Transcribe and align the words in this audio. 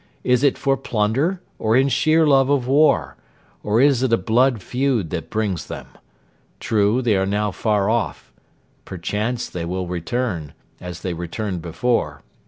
Is 0.23 0.43
it 0.43 0.57
for 0.57 0.77
plunder, 0.77 1.41
or 1.59 1.77
in 1.77 1.87
sheer 1.87 2.25
love 2.25 2.49
of 2.49 2.65
war; 2.65 3.17
or 3.61 3.79
is 3.79 4.01
it 4.01 4.11
a 4.11 4.17
blood 4.17 4.59
feud 4.63 5.11
that 5.11 5.29
brings 5.29 5.67
them? 5.67 5.89
True, 6.59 7.03
they 7.03 7.15
are 7.15 7.27
now 7.27 7.51
far 7.51 7.87
off. 7.87 8.33
Perchance 8.83 9.47
they 9.47 9.63
will 9.63 9.85
return, 9.85 10.53
as 10.79 11.01
they 11.01 11.13
returned 11.13 11.61
before. 11.61 12.23